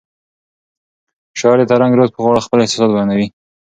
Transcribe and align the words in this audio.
شاعر 1.39 1.57
د 1.59 1.63
ترنګ 1.71 1.91
رود 1.97 2.09
په 2.13 2.19
غاړه 2.23 2.45
خپل 2.45 2.57
احساسات 2.61 2.89
بیانوي. 2.93 3.27